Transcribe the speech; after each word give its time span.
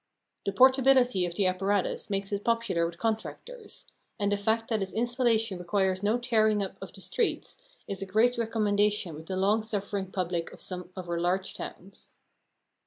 The 0.47 0.51
portability 0.51 1.27
of 1.27 1.35
the 1.35 1.45
apparatus 1.45 2.09
makes 2.09 2.31
it 2.31 2.43
popular 2.43 2.87
with 2.87 2.97
contractors; 2.97 3.85
and 4.19 4.31
the 4.31 4.35
fact 4.35 4.67
that 4.71 4.81
its 4.81 4.93
installation 4.93 5.59
requires 5.59 6.01
no 6.01 6.17
tearing 6.17 6.63
up 6.63 6.75
of 6.81 6.91
the 6.91 7.01
streets 7.01 7.59
is 7.87 8.01
a 8.01 8.07
great 8.07 8.35
recommendation 8.35 9.13
with 9.13 9.27
the 9.27 9.37
long 9.37 9.61
suffering 9.61 10.11
public 10.11 10.51
of 10.51 10.59
some 10.59 10.89
of 10.95 11.07
our 11.07 11.19
large 11.19 11.53
towns. 11.53 12.13